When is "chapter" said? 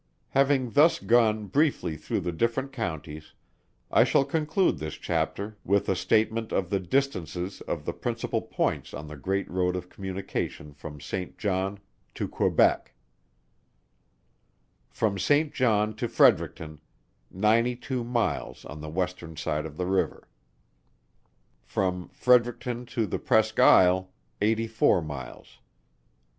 4.95-5.59